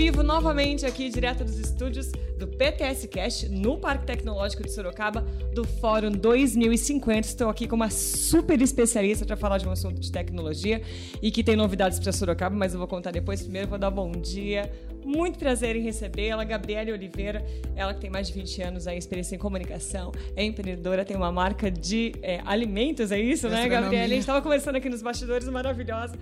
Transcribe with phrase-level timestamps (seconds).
[0.00, 5.20] vivo novamente aqui, direto dos estúdios do PTS Cast, no Parque Tecnológico de Sorocaba,
[5.52, 7.28] do Fórum 2050.
[7.28, 10.80] Estou aqui com uma super especialista para falar de um assunto de tecnologia
[11.20, 13.42] e que tem novidades para Sorocaba, mas eu vou contar depois.
[13.42, 14.72] Primeiro, vou dar bom dia.
[15.04, 17.44] Muito prazer em recebê-la, Gabriele Oliveira.
[17.76, 21.30] Ela que tem mais de 20 anos aí, experiência em comunicação, é empreendedora, tem uma
[21.30, 24.04] marca de é, alimentos, é isso, né, Gabriele?
[24.04, 26.14] A gente estava conversando aqui nos bastidores, maravilhosa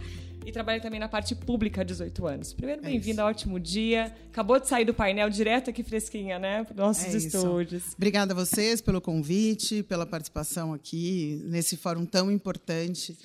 [0.48, 2.52] e trabalha também na parte pública há 18 anos.
[2.54, 4.14] Primeiro, é bem-vinda, é ótimo dia.
[4.28, 6.64] Acabou de sair do painel direto aqui fresquinha, né?
[6.64, 7.84] Para nossos é estúdios.
[7.84, 7.94] Isso.
[7.96, 13.18] Obrigada a vocês pelo convite, pela participação aqui nesse fórum tão importante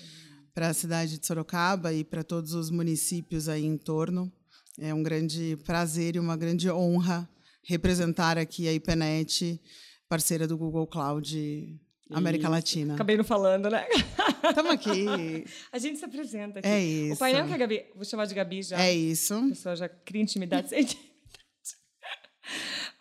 [0.53, 4.31] para a cidade de Sorocaba e para todos os municípios aí em torno.
[4.77, 7.29] É um grande prazer e uma grande honra
[7.63, 9.61] representar aqui a IPNET,
[10.09, 11.79] parceira do Google Cloud
[12.17, 12.95] América Latina.
[12.95, 13.85] Acabei não falando, né?
[14.47, 15.45] Estamos aqui.
[15.71, 16.67] A gente se apresenta aqui.
[16.67, 17.15] É isso.
[17.15, 17.85] O painel que a Gabi.
[17.95, 18.79] Vou chamar de Gabi já.
[18.79, 19.33] É isso.
[19.33, 20.87] A pessoa já cria intimidade sem.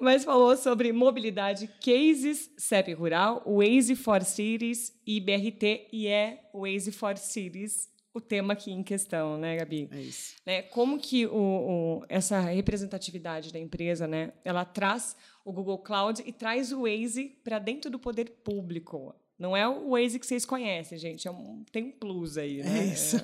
[0.01, 6.91] Mas falou sobre mobilidade, cases, CEP Rural, Waze for Cities e BRT, e é Waze
[6.91, 9.89] for Cities o tema aqui em questão, né, Gabi?
[9.91, 10.35] É isso.
[10.45, 16.23] Né, como que o, o, essa representatividade da empresa, né, ela traz o Google Cloud
[16.25, 19.15] e traz o Waze para dentro do poder público.
[19.43, 21.27] Não é o Waze que vocês conhecem, gente.
[21.27, 22.79] É um, tem um plus aí, né?
[22.79, 23.17] É isso.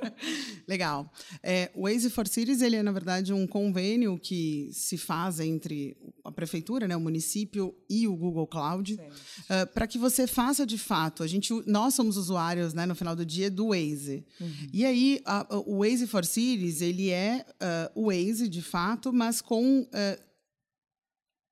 [0.68, 1.10] Legal.
[1.42, 5.96] É, o Waze for Cities, ele é, na verdade, um convênio que se faz entre
[6.22, 9.00] a prefeitura, né, o município e o Google Cloud, uh,
[9.48, 13.16] é, para que você faça, de fato, a gente, nós somos usuários, né, no final
[13.16, 14.26] do dia, do Waze.
[14.38, 14.68] Uhum.
[14.74, 17.46] E aí, a, o Waze for Cities, ele é
[17.94, 19.80] uh, o Waze, de fato, mas com...
[19.80, 20.26] Uh,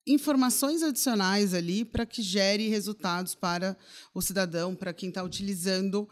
[0.06, 3.76] informações adicionais ali para que gere resultados para
[4.12, 6.08] o cidadão, para quem está utilizando uh,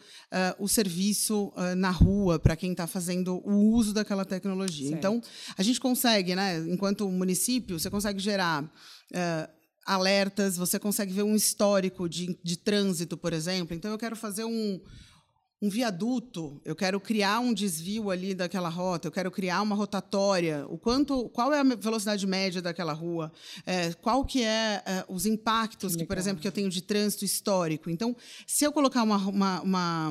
[0.59, 4.89] o serviço uh, na rua, para quem está fazendo o uso daquela tecnologia.
[4.89, 4.99] Certo.
[4.99, 5.23] Então,
[5.57, 8.65] a gente consegue, né, enquanto município, você consegue gerar.
[8.65, 13.75] Uh, alertas, você consegue ver um histórico de, de trânsito, por exemplo.
[13.77, 14.81] Então, eu quero fazer um,
[15.63, 20.67] um viaduto, eu quero criar um desvio ali daquela rota, eu quero criar uma rotatória,
[20.69, 23.33] o quanto, qual é a velocidade média daquela rua,
[23.65, 26.83] é, qual que é, é os impactos, que, que, por exemplo, que eu tenho de
[26.83, 27.89] trânsito histórico.
[27.89, 30.11] Então, se eu colocar uma, uma, uma,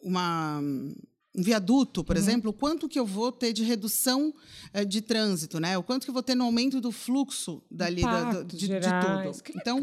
[0.00, 0.94] uma um
[1.34, 2.22] viaduto, por uhum.
[2.22, 4.32] exemplo, quanto que eu vou ter de redução
[4.72, 5.76] uh, de trânsito, né?
[5.76, 8.80] O quanto que eu vou ter no aumento do fluxo dali da, do, de, de,
[8.80, 9.56] tudo.
[9.56, 9.82] Então,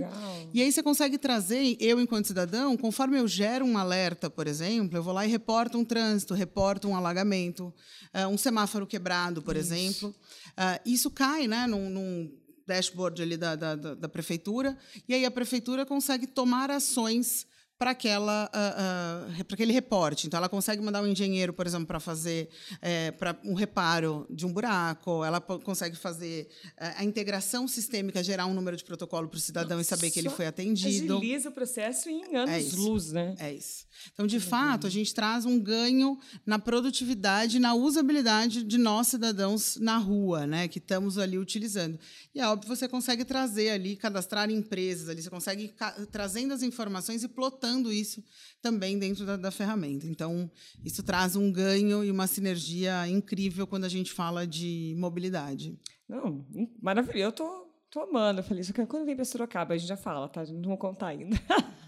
[0.54, 4.98] e aí você consegue trazer, eu enquanto cidadão, conforme eu gero um alerta, por exemplo,
[4.98, 7.74] eu vou lá e reporto um trânsito, reporto um alagamento,
[8.14, 9.74] uh, um semáforo quebrado, por isso.
[9.74, 10.16] exemplo.
[10.52, 12.32] Uh, isso cai, né, num, num
[12.66, 17.46] dashboard ali da, da, da, prefeitura, e aí a prefeitura consegue tomar ações
[17.82, 20.28] para aquela uh, uh, para aquele reporte.
[20.28, 22.48] Então, ela consegue mandar um engenheiro, por exemplo, para fazer
[22.80, 25.26] é, para um reparo de um buraco.
[25.26, 26.48] Ela consegue fazer
[26.78, 30.12] uh, a integração sistêmica, gerar um número de protocolo para o cidadão Nossa, e saber
[30.12, 31.18] que ele foi atendido.
[31.18, 33.34] Agiliza o processo em anos é luz, né?
[33.40, 33.88] É isso.
[34.14, 34.42] Então, de uhum.
[34.42, 40.46] fato, a gente traz um ganho na produtividade, na usabilidade de nós cidadãos na rua,
[40.46, 42.00] né, que estamos ali utilizando.
[42.34, 45.74] E é óbvio, você consegue trazer ali, cadastrar empresas ali, você consegue
[46.12, 48.24] trazendo as informações e plotando isso
[48.62, 50.08] também dentro da, da, ferramenta.
[50.08, 50.50] Então,
[50.84, 55.80] isso traz um ganho e uma sinergia incrível quando a gente fala de mobilidade.
[56.10, 56.46] Não,
[56.82, 57.24] maravilhoso.
[57.24, 58.42] Eu tô, tô amando.
[58.42, 60.44] Eu falei, isso quando vem para Sorocaba, a gente já fala, tá?
[60.46, 61.38] Não vou contar ainda.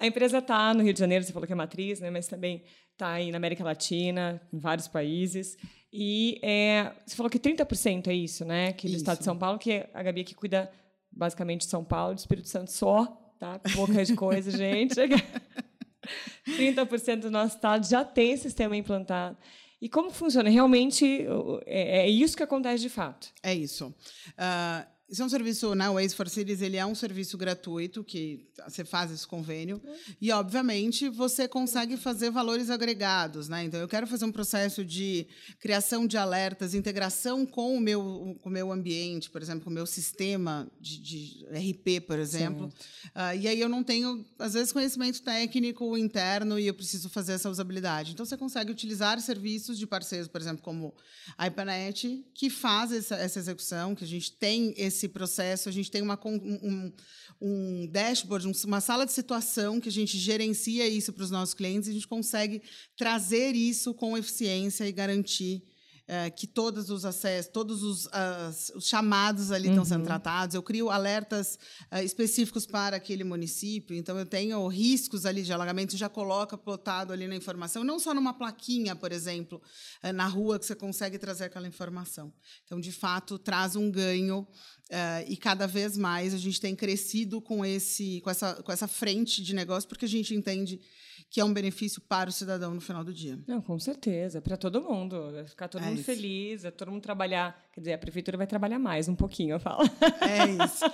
[0.00, 2.62] A empresa está no Rio de Janeiro, você falou que é matriz, né, mas também
[2.92, 5.56] está aí na América Latina, em vários países.
[5.92, 8.72] E é, você falou que 30% é isso, né?
[8.72, 8.98] Que do isso.
[8.98, 10.70] estado de São Paulo, que a Gabi aqui cuida
[11.10, 13.60] basicamente de São Paulo, do Espírito Santo só, tá?
[13.74, 14.94] Pouca de coisa, gente.
[16.46, 19.36] 30% do nosso estado já tem sistema implantado.
[19.80, 20.48] E como funciona?
[20.50, 21.26] Realmente
[21.66, 23.28] é, é isso que acontece de fato?
[23.42, 23.94] É isso.
[24.30, 25.88] Uh, isso é um serviço, né?
[25.88, 29.80] O Waze for Cities, ele é um serviço gratuito que você faz esse convênio
[30.20, 33.64] e, obviamente, você consegue fazer valores agregados, né?
[33.64, 35.26] Então, eu quero fazer um processo de
[35.60, 39.72] criação de alertas, integração com o meu, com o meu ambiente, por exemplo, com o
[39.72, 42.66] meu sistema de, de RP, por exemplo.
[42.66, 47.32] Uh, e aí eu não tenho, às vezes, conhecimento técnico interno e eu preciso fazer
[47.32, 48.12] essa usabilidade.
[48.12, 50.94] Então, você consegue utilizar serviços de parceiros, por exemplo, como
[51.38, 55.68] a IPANET, que faz essa, essa execução, que a gente tem esse esse processo.
[55.68, 56.92] A gente tem uma, um,
[57.40, 61.88] um dashboard, uma sala de situação que a gente gerencia isso para os nossos clientes
[61.88, 62.62] e a gente consegue
[62.96, 65.62] trazer isso com eficiência e garantir
[66.10, 70.06] é, que todos os acessos, todos os, as, os chamados ali estão sendo uhum.
[70.06, 70.54] tratados.
[70.54, 71.58] Eu crio alertas
[71.92, 73.94] uh, específicos para aquele município.
[73.94, 78.14] Então, eu tenho riscos ali de alagamento, já coloca plotado ali na informação, não só
[78.14, 79.60] numa plaquinha, por exemplo,
[80.02, 82.32] uh, na rua que você consegue trazer aquela informação.
[82.64, 84.48] Então, de fato, traz um ganho
[84.88, 88.88] Uh, e cada vez mais a gente tem crescido com, esse, com, essa, com essa
[88.88, 90.80] frente de negócio, porque a gente entende
[91.30, 93.38] que é um benefício para o cidadão no final do dia.
[93.46, 95.30] Não, com certeza, para todo mundo.
[95.46, 96.04] Ficar todo é mundo isso.
[96.04, 97.67] feliz, é todo mundo trabalhar.
[97.78, 99.88] Quer dizer, a prefeitura vai trabalhar mais um pouquinho, eu falo.
[100.20, 100.84] É isso.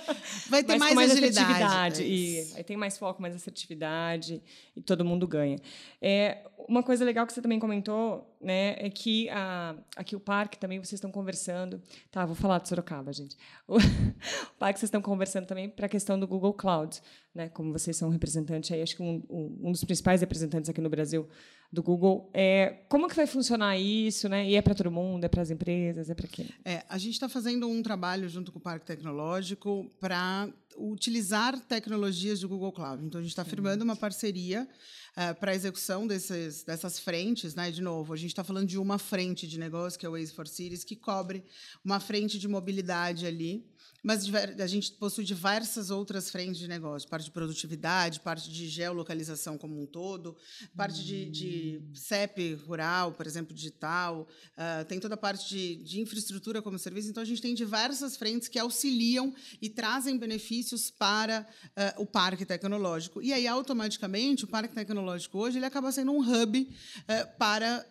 [0.51, 2.03] Vai ter mais, mais agilidade.
[2.03, 4.39] É e aí tem mais foco, mais assertividade,
[4.75, 5.57] e todo mundo ganha.
[5.99, 10.59] É, uma coisa legal que você também comentou, né, é que a, aqui o parque
[10.59, 11.81] também vocês estão conversando.
[12.11, 13.35] Tá, vou falar de Sorocaba, gente.
[13.67, 13.77] O,
[14.53, 17.01] o parque vocês estão conversando também para a questão do Google Cloud,
[17.33, 17.49] né?
[17.49, 20.89] Como vocês são representantes aí, acho que um, um, um dos principais representantes aqui no
[20.89, 21.27] Brasil
[21.71, 22.29] do Google.
[22.33, 24.49] É, como que vai funcionar isso, né?
[24.49, 26.49] E é para todo mundo, é para as empresas, é para quem?
[26.63, 32.39] É, a gente está fazendo um trabalho junto com o Parque Tecnológico para utilizar tecnologias
[32.39, 33.03] do Google Cloud.
[33.03, 34.67] Então, a gente está firmando uma parceria
[35.15, 37.55] uh, para a execução desses, dessas frentes.
[37.55, 37.71] Né?
[37.71, 40.33] De novo, a gente está falando de uma frente de negócio, que é o Waze
[40.33, 41.43] for Cities, que cobre
[41.83, 43.65] uma frente de mobilidade ali
[44.05, 44.23] mas
[44.59, 49.81] a gente possui diversas outras frentes de negócio, parte de produtividade, parte de geolocalização como
[49.81, 50.37] um todo,
[50.77, 55.99] parte de, de CEP rural, por exemplo, digital, uh, tem toda a parte de, de
[55.99, 57.09] infraestrutura como serviço.
[57.09, 62.45] Então, a gente tem diversas frentes que auxiliam e trazem benefícios para uh, o parque
[62.45, 63.23] tecnológico.
[63.23, 67.83] E aí, automaticamente, o parque tecnológico hoje ele acaba sendo um hub uh, para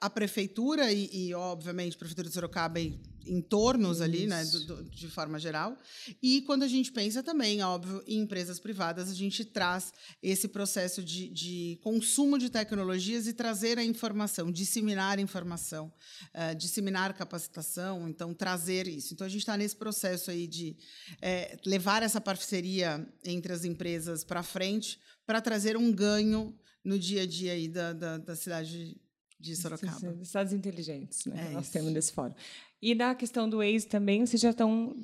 [0.00, 2.98] a prefeitura e, e, obviamente, a prefeitura de Sorocaba e
[3.30, 5.78] entornos ali, né, do, do, de forma geral.
[6.20, 11.02] E quando a gente pensa também, óbvio, em empresas privadas, a gente traz esse processo
[11.02, 15.92] de, de consumo de tecnologias e trazer a informação, disseminar informação,
[16.34, 19.14] uh, disseminar capacitação, então trazer isso.
[19.14, 20.76] Então a gente está nesse processo aí de
[21.22, 27.22] é, levar essa parceria entre as empresas para frente para trazer um ganho no dia
[27.22, 29.00] a dia aí da, da, da cidade
[29.40, 30.16] de Sorocaba.
[30.20, 31.48] Estados inteligentes, né?
[31.48, 31.72] É Nós isso.
[31.72, 32.34] temos nesse fórum.
[32.82, 34.94] E na questão do Waze também, vocês já estão,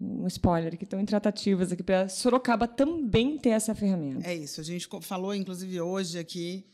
[0.00, 4.26] um spoiler, que estão em tratativas aqui para Sorocaba também ter essa ferramenta.
[4.26, 4.60] É isso.
[4.60, 6.64] A gente falou, inclusive, hoje aqui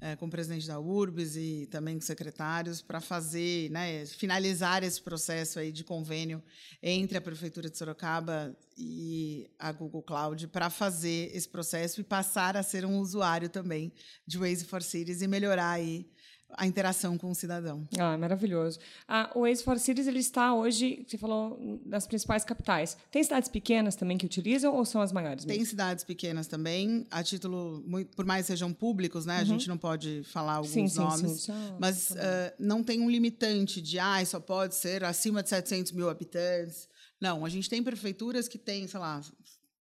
[0.00, 5.00] é, com o presidente da URBS e também com secretários para fazer, né, finalizar esse
[5.00, 6.42] processo aí de convênio
[6.82, 12.56] entre a prefeitura de Sorocaba e a Google Cloud para fazer esse processo e passar
[12.56, 13.92] a ser um usuário também
[14.26, 16.06] de Waze for Cities e melhorar aí
[16.50, 17.86] a interação com o cidadão.
[17.98, 18.78] Ah, maravilhoso.
[19.06, 22.96] Ah, o Waze for Cities ele está hoje, você falou, nas principais capitais.
[23.10, 25.44] Tem cidades pequenas também que utilizam ou são as maiores?
[25.44, 25.58] Mesmo?
[25.58, 27.84] Tem cidades pequenas também, a título,
[28.14, 29.36] por mais sejam públicos, né?
[29.36, 29.40] Uhum.
[29.42, 32.14] A gente não pode falar alguns sim, sim, nomes, sim, mas uh,
[32.58, 36.88] não tem um limitante de, ah, só pode ser acima de 700 mil habitantes.
[37.20, 39.20] Não, a gente tem prefeituras que têm, sei lá,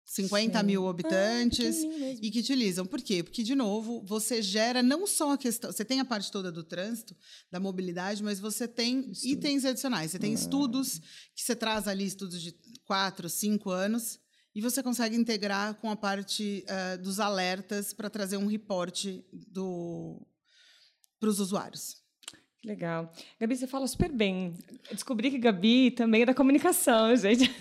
[0.05, 0.65] 50 Sim.
[0.65, 2.85] mil ah, habitantes ah, e que utilizam.
[2.85, 3.23] Por quê?
[3.23, 5.71] Porque, de novo, você gera não só a questão.
[5.71, 7.15] Você tem a parte toda do trânsito,
[7.49, 9.31] da mobilidade, mas você tem Estudo.
[9.31, 10.11] itens adicionais.
[10.11, 10.35] Você tem ah.
[10.35, 10.99] estudos
[11.35, 12.53] que você traz ali, estudos de
[12.85, 14.19] quatro, cinco anos,
[14.53, 19.25] e você consegue integrar com a parte uh, dos alertas para trazer um reporte
[21.19, 22.03] para os usuários.
[22.63, 23.11] Legal.
[23.39, 24.53] Gabi, você fala super bem.
[24.89, 27.53] Descobri que Gabi também é da comunicação, gente.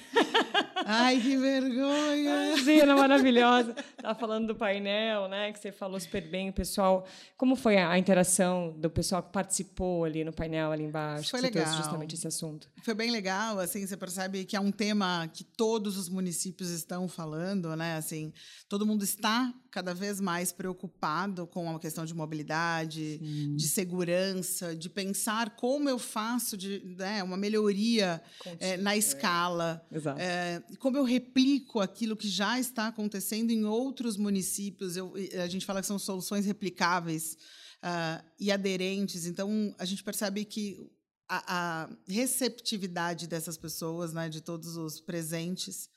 [0.87, 2.49] Ai, que vergonha!
[2.49, 3.75] Imagina, maravilhosa.
[4.03, 5.53] Estava falando do painel, né?
[5.53, 7.07] Que você falou super bem, pessoal.
[7.37, 11.31] Como foi a interação do pessoal que participou ali no painel ali embaixo?
[11.31, 11.65] Foi legal.
[11.73, 12.69] justamente esse assunto.
[12.83, 17.07] Foi bem legal, assim, você percebe que é um tema que todos os municípios estão
[17.07, 17.95] falando, né?
[17.97, 18.33] Assim,
[18.69, 23.57] todo mundo está cada vez mais preocupado com a questão de mobilidade, Sim.
[23.57, 28.21] de segurança, de pensar como eu faço de, né, uma melhoria
[28.59, 29.83] é, na escala.
[30.19, 34.97] É, como eu replico aquilo que já está acontecendo em outros municípios.
[34.97, 37.37] Eu, a gente fala que são soluções replicáveis
[37.83, 39.27] uh, e aderentes.
[39.27, 40.91] Então, a gente percebe que
[41.29, 45.91] a, a receptividade dessas pessoas, né, de todos os presentes,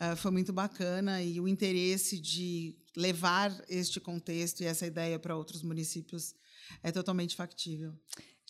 [0.00, 5.36] uh, foi muito bacana e o interesse de levar este contexto e essa ideia para
[5.36, 6.34] outros municípios
[6.82, 7.94] é totalmente factível.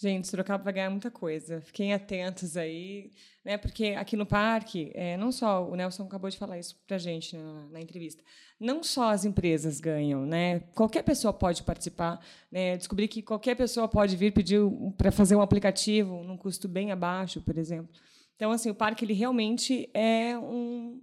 [0.01, 1.61] Gente, Sorocaba vai ganhar muita coisa.
[1.61, 3.11] Fiquem atentos aí,
[3.45, 3.59] né?
[3.59, 7.37] Porque aqui no parque, é, não só o Nelson acabou de falar isso para gente
[7.37, 8.25] na, na, entrevista.
[8.59, 10.61] Não só as empresas ganham, né?
[10.75, 12.19] Qualquer pessoa pode participar.
[12.51, 12.79] Né?
[12.79, 14.63] Descobri que qualquer pessoa pode vir pedir
[14.97, 17.95] para fazer um aplicativo num custo bem abaixo, por exemplo.
[18.37, 20.99] Então, assim, o parque ele realmente é um,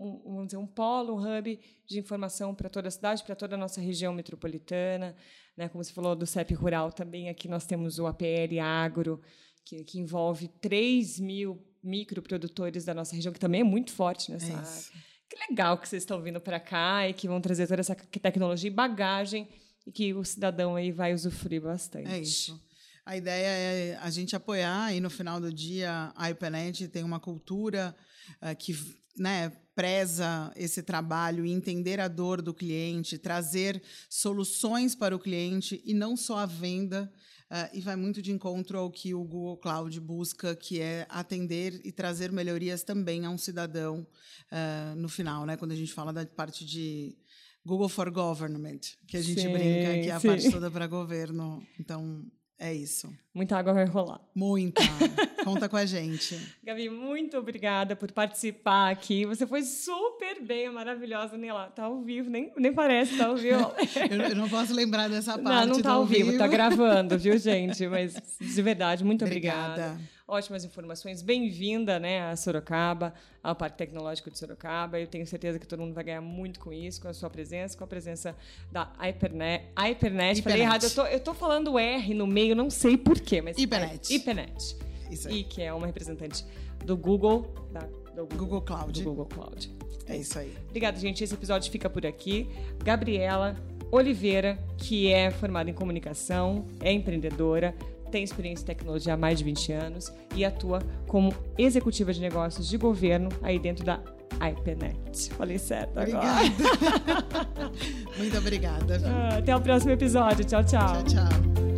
[0.00, 3.54] um, vamos dizer, um polo, um hub de informação para toda a cidade, para toda
[3.54, 5.14] a nossa região metropolitana.
[5.56, 5.68] Né?
[5.68, 9.20] Como você falou do CEP Rural, também aqui nós temos o APL Agro,
[9.64, 14.52] que, que envolve 3 mil microprodutores da nossa região, que também é muito forte nessa
[14.52, 15.10] é área.
[15.28, 18.68] Que legal que vocês estão vindo para cá e que vão trazer toda essa tecnologia
[18.68, 19.48] e bagagem
[19.86, 22.10] e que o cidadão aí vai usufruir bastante.
[22.10, 22.60] É isso.
[23.04, 27.20] A ideia é a gente apoiar e no final do dia a IPNET tem uma
[27.20, 27.94] cultura
[28.42, 28.74] uh, que
[29.16, 35.80] né, preza esse trabalho e entender a dor do cliente, trazer soluções para o cliente
[35.86, 37.10] e não só a venda.
[37.50, 41.80] Uh, e vai muito de encontro ao que o Google Cloud busca, que é atender
[41.82, 44.06] e trazer melhorias também a um cidadão
[44.52, 45.56] uh, no final, né?
[45.56, 47.16] Quando a gente fala da parte de
[47.64, 50.28] Google for Government, que a gente sim, brinca que é a sim.
[50.28, 51.66] parte toda para governo.
[51.80, 52.22] Então,
[52.60, 53.10] é isso.
[53.32, 54.20] Muita água vai rolar.
[54.34, 54.82] Muita.
[55.42, 56.38] Conta com a gente.
[56.62, 59.24] Gabi, muito obrigada por participar aqui.
[59.24, 61.38] Você foi super bem, maravilhosa.
[61.38, 63.72] Nem lá, tá ao vivo, nem, nem parece, tá ao vivo.
[64.10, 65.68] eu, eu, não posso lembrar dessa parte.
[65.68, 67.86] Não, não tá ao vivo, vivo, tá gravando, viu, gente?
[67.86, 69.92] Mas, de verdade, muito obrigada.
[69.92, 71.22] obrigada ótimas informações.
[71.22, 74.98] Bem-vinda né, a Sorocaba, ao Parque Tecnológico de Sorocaba.
[75.00, 77.76] Eu tenho certeza que todo mundo vai ganhar muito com isso, com a sua presença,
[77.76, 78.36] com a presença
[78.70, 79.66] da Hypernet.
[79.76, 83.56] Hypernet, falei errado, eu tô, eu tô falando R no meio, não sei porquê, mas.
[83.58, 84.12] Hypernet.
[84.12, 84.76] É, Hypernet.
[85.10, 85.40] Isso aí.
[85.40, 86.46] E que é uma representante
[86.84, 89.02] do Google, da, do Google, Google Cloud.
[89.02, 89.70] Do Google Cloud.
[90.06, 90.56] É isso aí.
[90.68, 91.24] Obrigada, gente.
[91.24, 92.48] Esse episódio fica por aqui.
[92.84, 93.56] Gabriela
[93.90, 97.74] Oliveira, que é formada em comunicação, é empreendedora,
[98.10, 102.68] tem experiência em tecnologia há mais de 20 anos e atua como executiva de negócios
[102.68, 104.00] de governo aí dentro da
[104.40, 105.30] IPNet.
[105.34, 106.26] Falei certo obrigada.
[106.28, 107.72] agora.
[108.16, 109.00] Muito obrigada.
[109.36, 110.44] Até o próximo episódio.
[110.44, 111.02] Tchau, tchau.
[111.04, 111.69] Tchau, tchau.